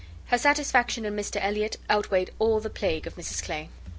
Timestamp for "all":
2.39-2.59